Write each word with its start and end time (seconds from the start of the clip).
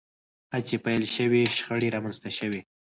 هڅې 0.53 0.75
پیل 0.85 1.03
شوې 1.15 1.41
شخړې 1.57 1.87
رامنځته 1.95 2.29
شوې 2.37 2.61